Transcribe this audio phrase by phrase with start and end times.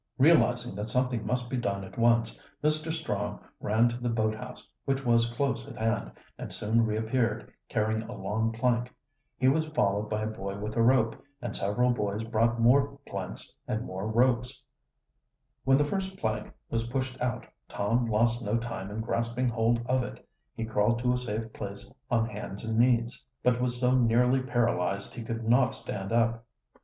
[0.17, 2.91] Realizing that something must be done at once, Mr.
[2.91, 8.17] Strong ran to the boathouse, which was close at hand, and soon reappeared, carrying a
[8.17, 8.91] long plank.
[9.37, 13.55] He was followed by a boy with a rope, and several boys brought more planks
[13.67, 14.63] and more ropes.
[15.67, 15.93] [Illustration: THE MISHAP
[16.25, 16.31] ON
[16.71, 16.83] THE ICE.
[16.89, 18.57] Rover Boys in the Mountains.] When the first plank was pushed out Tom lost no
[18.57, 20.27] time in grasping hold of it.
[20.55, 25.13] He crawled to a safe place on hands and knees, but was so nearly paralyzed
[25.13, 26.43] he could not stand up.